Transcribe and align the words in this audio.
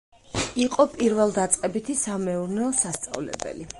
იყო 0.63 0.85
პირველდაწყებითი 0.93 1.97
სამეურნეო 2.05 2.71
სასწავლებელი. 2.81 3.69